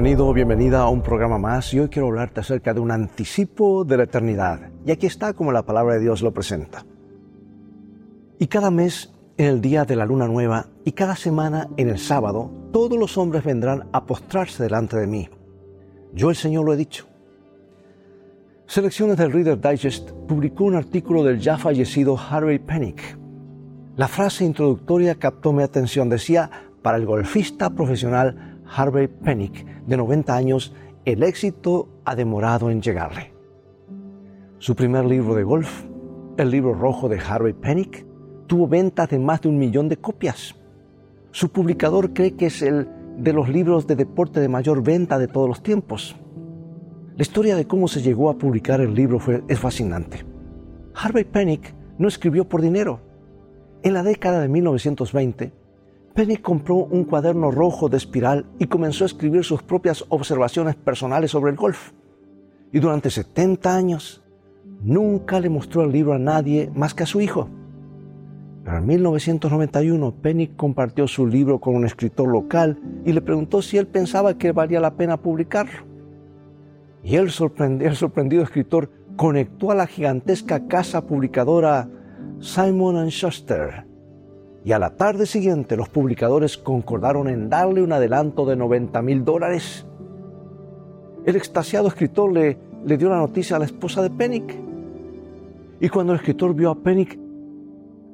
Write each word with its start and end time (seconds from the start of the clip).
bienvenido 0.00 0.32
bienvenida 0.32 0.80
a 0.80 0.88
un 0.88 1.02
programa 1.02 1.36
más 1.36 1.74
y 1.74 1.78
hoy 1.78 1.90
quiero 1.90 2.08
hablarte 2.08 2.40
acerca 2.40 2.72
de 2.72 2.80
un 2.80 2.90
anticipo 2.90 3.84
de 3.84 3.98
la 3.98 4.04
eternidad. 4.04 4.70
Y 4.86 4.92
aquí 4.92 5.04
está 5.04 5.34
como 5.34 5.52
la 5.52 5.66
palabra 5.66 5.92
de 5.92 6.00
Dios 6.00 6.22
lo 6.22 6.32
presenta. 6.32 6.86
Y 8.38 8.46
cada 8.46 8.70
mes 8.70 9.12
en 9.36 9.44
el 9.44 9.60
día 9.60 9.84
de 9.84 9.96
la 9.96 10.06
luna 10.06 10.26
nueva 10.26 10.68
y 10.86 10.92
cada 10.92 11.16
semana 11.16 11.68
en 11.76 11.90
el 11.90 11.98
sábado, 11.98 12.50
todos 12.72 12.98
los 12.98 13.18
hombres 13.18 13.44
vendrán 13.44 13.90
a 13.92 14.06
postrarse 14.06 14.62
delante 14.62 14.96
de 14.96 15.06
mí. 15.06 15.28
Yo 16.14 16.30
el 16.30 16.36
Señor 16.36 16.64
lo 16.64 16.72
he 16.72 16.78
dicho. 16.78 17.06
Selecciones 18.64 19.18
del 19.18 19.32
Reader 19.32 19.60
Digest 19.60 20.12
publicó 20.26 20.64
un 20.64 20.76
artículo 20.76 21.24
del 21.24 21.40
ya 21.40 21.58
fallecido 21.58 22.16
Harvey 22.16 22.58
Penick. 22.58 23.18
La 23.96 24.08
frase 24.08 24.46
introductoria 24.46 25.16
captó 25.16 25.52
mi 25.52 25.62
atención. 25.62 26.08
Decía, 26.08 26.50
para 26.80 26.96
el 26.96 27.04
golfista 27.04 27.68
profesional 27.68 28.59
Harvey 28.74 29.08
Penick, 29.08 29.64
de 29.86 29.96
90 29.96 30.34
años, 30.34 30.74
el 31.04 31.22
éxito 31.22 31.88
ha 32.04 32.14
demorado 32.14 32.70
en 32.70 32.80
llegarle. 32.80 33.32
Su 34.58 34.76
primer 34.76 35.04
libro 35.04 35.34
de 35.34 35.42
golf, 35.42 35.84
el 36.36 36.50
libro 36.50 36.74
rojo 36.74 37.08
de 37.08 37.18
Harvey 37.18 37.52
Penick, 37.52 38.06
tuvo 38.46 38.68
ventas 38.68 39.08
de 39.08 39.18
más 39.18 39.40
de 39.40 39.48
un 39.48 39.58
millón 39.58 39.88
de 39.88 39.96
copias. 39.96 40.54
Su 41.30 41.50
publicador 41.50 42.12
cree 42.12 42.36
que 42.36 42.46
es 42.46 42.62
el 42.62 42.88
de 43.16 43.32
los 43.32 43.48
libros 43.48 43.86
de 43.86 43.96
deporte 43.96 44.40
de 44.40 44.48
mayor 44.48 44.82
venta 44.82 45.18
de 45.18 45.28
todos 45.28 45.48
los 45.48 45.62
tiempos. 45.62 46.16
La 47.16 47.22
historia 47.22 47.56
de 47.56 47.66
cómo 47.66 47.88
se 47.88 48.02
llegó 48.02 48.30
a 48.30 48.38
publicar 48.38 48.80
el 48.80 48.94
libro 48.94 49.18
fue, 49.18 49.42
es 49.48 49.58
fascinante. 49.58 50.24
Harvey 50.94 51.24
Penick 51.24 51.74
no 51.98 52.08
escribió 52.08 52.48
por 52.48 52.62
dinero. 52.62 53.00
En 53.82 53.94
la 53.94 54.02
década 54.02 54.40
de 54.40 54.48
1920, 54.48 55.52
Penny 56.14 56.38
compró 56.38 56.76
un 56.76 57.04
cuaderno 57.04 57.50
rojo 57.52 57.88
de 57.88 57.96
espiral 57.96 58.44
y 58.58 58.66
comenzó 58.66 59.04
a 59.04 59.06
escribir 59.06 59.44
sus 59.44 59.62
propias 59.62 60.04
observaciones 60.08 60.74
personales 60.74 61.30
sobre 61.30 61.52
el 61.52 61.56
golf. 61.56 61.92
Y 62.72 62.80
durante 62.80 63.10
70 63.10 63.74
años 63.74 64.22
nunca 64.82 65.38
le 65.38 65.48
mostró 65.48 65.82
el 65.82 65.92
libro 65.92 66.12
a 66.12 66.18
nadie 66.18 66.70
más 66.74 66.94
que 66.94 67.04
a 67.04 67.06
su 67.06 67.20
hijo. 67.20 67.48
Pero 68.64 68.78
en 68.78 68.86
1991 68.86 70.14
Penny 70.20 70.48
compartió 70.48 71.06
su 71.06 71.26
libro 71.26 71.60
con 71.60 71.76
un 71.76 71.86
escritor 71.86 72.28
local 72.28 72.78
y 73.04 73.12
le 73.12 73.22
preguntó 73.22 73.62
si 73.62 73.78
él 73.78 73.86
pensaba 73.86 74.36
que 74.36 74.52
valía 74.52 74.80
la 74.80 74.96
pena 74.96 75.16
publicarlo. 75.16 75.86
Y 77.04 77.16
el 77.16 77.30
sorprendido 77.30 78.42
escritor 78.42 78.90
conectó 79.16 79.70
a 79.70 79.76
la 79.76 79.86
gigantesca 79.86 80.66
casa 80.66 81.06
publicadora 81.06 81.88
Simon 82.40 83.08
Schuster 83.08 83.89
y 84.64 84.72
a 84.72 84.78
la 84.78 84.90
tarde 84.90 85.26
siguiente 85.26 85.76
los 85.76 85.88
publicadores 85.88 86.58
concordaron 86.58 87.28
en 87.28 87.48
darle 87.48 87.82
un 87.82 87.92
adelanto 87.92 88.44
de 88.44 88.56
90 88.56 89.00
mil 89.02 89.24
dólares. 89.24 89.86
El 91.24 91.36
extasiado 91.36 91.88
escritor 91.88 92.32
le, 92.32 92.58
le 92.84 92.96
dio 92.96 93.08
la 93.08 93.18
noticia 93.18 93.56
a 93.56 93.58
la 93.58 93.64
esposa 93.64 94.02
de 94.02 94.10
Pennick. 94.10 94.54
Y 95.80 95.88
cuando 95.88 96.12
el 96.12 96.18
escritor 96.18 96.54
vio 96.54 96.70
a 96.70 96.74
Pennick, 96.74 97.18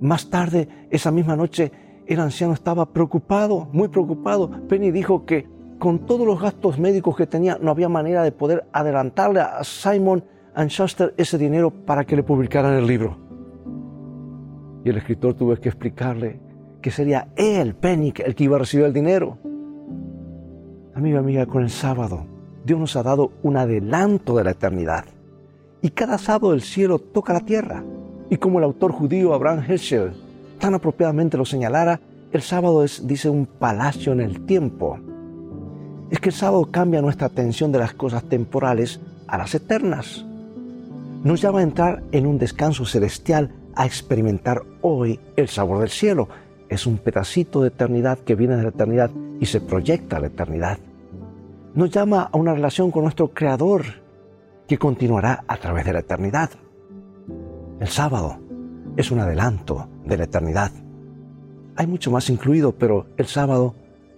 más 0.00 0.30
tarde, 0.30 0.68
esa 0.90 1.10
misma 1.10 1.34
noche, 1.36 1.72
el 2.06 2.20
anciano 2.20 2.52
estaba 2.52 2.86
preocupado, 2.86 3.68
muy 3.72 3.88
preocupado. 3.88 4.50
Penny 4.68 4.90
dijo 4.90 5.24
que 5.24 5.48
con 5.78 6.06
todos 6.06 6.26
los 6.26 6.40
gastos 6.40 6.78
médicos 6.78 7.16
que 7.16 7.26
tenía, 7.26 7.58
no 7.60 7.70
había 7.70 7.88
manera 7.88 8.22
de 8.22 8.32
poder 8.32 8.66
adelantarle 8.72 9.40
a 9.40 9.62
Simon 9.64 10.24
Schuster 10.68 11.12
ese 11.16 11.36
dinero 11.38 11.70
para 11.70 12.04
que 12.04 12.16
le 12.16 12.22
publicaran 12.22 12.74
el 12.74 12.86
libro. 12.86 13.25
Y 14.86 14.90
el 14.90 14.98
escritor 14.98 15.34
tuvo 15.34 15.56
que 15.56 15.68
explicarle 15.68 16.38
que 16.80 16.92
sería 16.92 17.26
él, 17.34 17.74
Pennick, 17.74 18.20
el 18.20 18.36
que 18.36 18.44
iba 18.44 18.54
a 18.54 18.60
recibir 18.60 18.86
el 18.86 18.92
dinero. 18.92 19.36
Amigo, 20.94 21.18
amiga, 21.18 21.44
con 21.44 21.64
el 21.64 21.70
sábado, 21.70 22.24
Dios 22.64 22.78
nos 22.78 22.94
ha 22.94 23.02
dado 23.02 23.32
un 23.42 23.56
adelanto 23.56 24.36
de 24.36 24.44
la 24.44 24.52
eternidad. 24.52 25.04
Y 25.82 25.90
cada 25.90 26.18
sábado 26.18 26.54
el 26.54 26.62
cielo 26.62 27.00
toca 27.00 27.32
la 27.32 27.40
tierra. 27.40 27.82
Y 28.30 28.36
como 28.36 28.60
el 28.60 28.64
autor 28.64 28.92
judío 28.92 29.34
Abraham 29.34 29.64
Heschel 29.68 30.12
tan 30.60 30.74
apropiadamente 30.74 31.36
lo 31.36 31.44
señalara, 31.44 31.98
el 32.30 32.42
sábado 32.42 32.84
es, 32.84 33.08
dice, 33.08 33.28
un 33.28 33.46
palacio 33.46 34.12
en 34.12 34.20
el 34.20 34.46
tiempo. 34.46 35.00
Es 36.12 36.20
que 36.20 36.28
el 36.28 36.34
sábado 36.36 36.64
cambia 36.70 37.02
nuestra 37.02 37.26
atención 37.26 37.72
de 37.72 37.80
las 37.80 37.92
cosas 37.92 38.22
temporales 38.22 39.00
a 39.26 39.36
las 39.36 39.52
eternas. 39.52 40.24
Nos 41.24 41.40
llama 41.40 41.58
a 41.58 41.64
entrar 41.64 42.04
en 42.12 42.24
un 42.24 42.38
descanso 42.38 42.84
celestial 42.84 43.50
a 43.76 43.86
experimentar 43.86 44.62
hoy 44.80 45.20
el 45.36 45.48
sabor 45.48 45.80
del 45.80 45.90
cielo. 45.90 46.28
Es 46.68 46.86
un 46.86 46.98
pedacito 46.98 47.62
de 47.62 47.68
eternidad 47.68 48.18
que 48.18 48.34
viene 48.34 48.56
de 48.56 48.64
la 48.64 48.70
eternidad 48.70 49.10
y 49.38 49.46
se 49.46 49.60
proyecta 49.60 50.16
a 50.16 50.20
la 50.20 50.26
eternidad. 50.26 50.78
Nos 51.74 51.90
llama 51.90 52.28
a 52.32 52.36
una 52.36 52.54
relación 52.54 52.90
con 52.90 53.04
nuestro 53.04 53.28
Creador 53.28 53.84
que 54.66 54.78
continuará 54.78 55.44
a 55.46 55.58
través 55.58 55.84
de 55.84 55.92
la 55.92 56.00
eternidad. 56.00 56.50
El 57.78 57.88
sábado 57.88 58.38
es 58.96 59.10
un 59.10 59.20
adelanto 59.20 59.88
de 60.04 60.16
la 60.16 60.24
eternidad. 60.24 60.72
Hay 61.76 61.86
mucho 61.86 62.10
más 62.10 62.30
incluido, 62.30 62.72
pero 62.72 63.06
el 63.18 63.26
sábado 63.26 63.74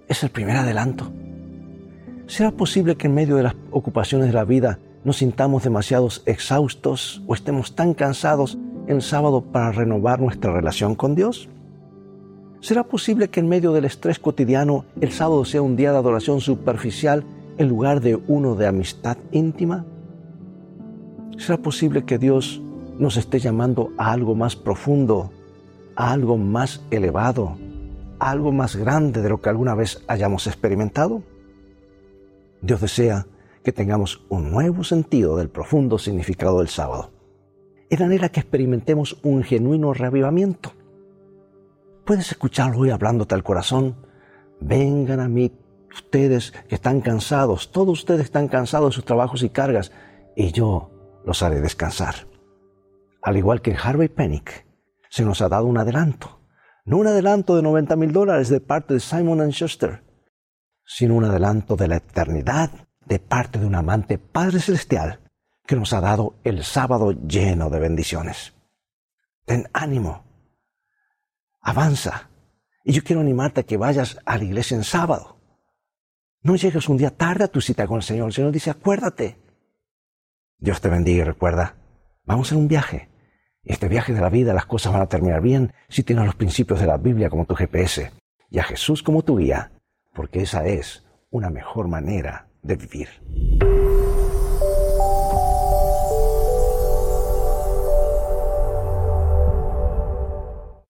es 0.07 0.23
el 0.23 0.31
primer 0.31 0.57
adelanto. 0.57 1.13
¿Será 2.27 2.53
posible 2.53 2.97
que 2.97 3.09
en 3.09 3.15
medio 3.15 3.37
de 3.37 3.43
las 3.43 3.57
ocupaciones 3.73 4.29
de 4.29 4.35
la 4.35 4.45
vida 4.45 4.79
nos 5.05 5.17
sintamos 5.17 5.65
demasiados 5.65 6.23
exhaustos 6.27 7.23
o 7.27 7.35
estemos 7.35 7.75
tan 7.75 7.95
cansados 7.95 8.59
el 8.89 9.03
sábado 9.03 9.43
para 9.43 9.71
renovar 9.71 10.21
nuestra 10.21 10.53
relación 10.53 10.95
con 10.95 11.15
Dios? 11.15 11.49
¿Será 12.61 12.85
posible 12.85 13.29
que 13.29 13.41
en 13.41 13.49
medio 13.49 13.73
del 13.73 13.85
estrés 13.85 14.19
cotidiano 14.19 14.87
el 15.01 15.13
sábado 15.13 15.45
sea 15.45 15.63
un 15.63 15.77
día 15.77 15.93
de 15.93 15.99
adoración 15.99 16.41
superficial 16.41 17.23
en 17.59 17.69
lugar 17.69 18.01
de 18.01 18.17
uno 18.17 18.55
de 18.55 18.67
amistad 18.67 19.19
íntima? 19.31 19.85
¿Será 21.37 21.59
posible 21.59 22.05
que 22.05 22.19
Dios 22.19 22.63
nos 22.99 23.17
esté 23.17 23.39
llamando 23.39 23.93
a 23.99 24.11
algo 24.11 24.35
más 24.35 24.57
profundo, 24.57 25.31
a 25.95 26.11
algo 26.11 26.37
más 26.37 26.83
elevado, 26.91 27.57
a 28.19 28.31
algo 28.31 28.53
más 28.53 28.75
grande 28.75 29.21
de 29.21 29.29
lo 29.29 29.41
que 29.41 29.51
alguna 29.51 29.75
vez 29.75 30.03
hayamos 30.09 30.47
experimentado? 30.47 31.23
Dios 32.63 32.81
desea 32.81 33.27
que 33.63 33.71
tengamos 33.71 34.25
un 34.31 34.51
nuevo 34.51 34.83
sentido 34.83 35.37
del 35.37 35.51
profundo 35.51 35.99
significado 35.99 36.59
del 36.59 36.69
sábado 36.69 37.18
en 37.91 38.01
manera 38.01 38.29
que 38.29 38.41
experimentemos 38.41 39.19
un 39.23 39.43
genuino 39.43 39.95
reavivamiento. 39.95 40.73
Puedes 42.05 42.31
escucharlo 42.31 42.81
hoy 42.81 42.91
hablándote 42.91 43.35
al 43.35 43.43
corazón. 43.43 43.97
Vengan 44.61 45.21
a 45.21 45.29
mí 45.29 45.53
ustedes 45.93 46.53
que 46.69 46.75
están 46.75 47.01
cansados, 47.01 47.73
todos 47.73 48.01
ustedes 48.01 48.23
están 48.23 48.49
cansados 48.49 48.91
de 48.91 48.95
sus 48.95 49.05
trabajos 49.05 49.43
y 49.43 49.51
cargas, 49.51 49.93
y 50.37 50.53
yo 50.53 50.91
los 51.25 51.43
haré 51.43 51.61
descansar. 51.61 52.15
Al 53.23 53.37
igual 53.37 53.63
que 53.63 53.71
en 53.71 53.77
Harvey 53.77 54.09
Penick, 54.09 54.67
se 55.11 55.25
nos 55.25 55.41
ha 55.41 55.49
dado 55.49 55.67
un 55.67 55.79
adelanto. 55.79 56.41
No 56.85 56.99
un 56.99 57.07
adelanto 57.07 57.57
de 57.57 57.63
90 57.63 57.97
mil 57.97 58.13
dólares 58.13 58.49
de 58.49 58.61
parte 58.61 58.95
de 58.95 59.01
Simon 59.01 59.47
Schuster, 59.51 60.05
sino 60.85 61.15
un 61.15 61.25
adelanto 61.25 61.77
de 61.77 61.89
la 61.89 61.97
eternidad 61.97 62.71
de 63.05 63.19
parte 63.19 63.59
de 63.59 63.67
un 63.67 63.75
amante 63.75 64.19
Padre 64.19 64.61
Celestial 64.61 65.28
que 65.69 65.77
nos 65.77 65.93
ha 65.93 66.01
dado 66.01 66.35
el 66.45 66.65
sábado 66.65 67.13
lleno 67.13 67.69
de 67.69 67.79
bendiciones. 67.79 68.55
Ten 69.45 69.69
ánimo. 69.75 70.25
Avanza. 71.61 72.31
Y 72.85 72.93
yo 72.93 73.05
quiero 73.05 73.21
animarte 73.21 73.61
a 73.61 73.65
que 73.65 73.77
vayas 73.77 74.19
a 74.25 74.39
la 74.39 74.45
iglesia 74.45 74.79
en 74.79 74.83
sábado. 74.83 75.37
No 76.41 76.57
llegues 76.57 76.89
un 76.89 76.97
día 76.97 77.15
tarde 77.15 77.45
a 77.45 77.49
tu 77.49 77.61
cita 77.61 77.87
con 77.87 77.99
el 77.99 78.03
Señor. 78.03 78.29
El 78.29 78.33
Señor 78.33 78.51
dice, 78.51 78.71
acuérdate. 78.71 79.37
Dios 80.57 80.81
te 80.81 80.89
bendiga 80.89 81.21
y 81.21 81.25
recuerda, 81.25 81.77
vamos 82.25 82.51
en 82.51 82.59
un 82.59 82.69
viaje. 82.69 83.11
Este 83.63 83.89
viaje 83.89 84.15
de 84.15 84.23
la 84.23 84.31
vida, 84.31 84.55
las 84.55 84.65
cosas 84.65 84.95
van 84.95 85.03
a 85.03 85.09
terminar 85.09 85.43
bien 85.43 85.75
si 85.91 86.03
tienes 86.03 86.25
los 86.25 86.35
principios 86.35 86.81
de 86.81 86.87
la 86.87 86.97
Biblia 86.97 87.29
como 87.29 87.45
tu 87.45 87.55
GPS 87.55 88.11
y 88.49 88.59
a 88.59 88.65
Jesús 88.65 89.03
como 89.03 89.23
tu 89.23 89.37
guía, 89.37 89.73
porque 90.15 90.41
esa 90.41 90.67
es 90.67 91.05
una 91.29 91.51
mejor 91.51 91.89
manera 91.89 92.49
de 92.63 92.77
vivir. 92.77 93.68